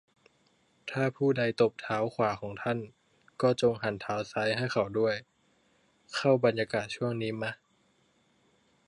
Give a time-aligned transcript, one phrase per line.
[0.91, 2.77] ถ้าผู้ใดตบเท้าขวาของท่าน
[3.41, 5.15] ก็จงหันเท้าซ้ายให้เขาด้วย
[6.15, 7.51] เข้าบรรยากาศช่วงนี้มะ?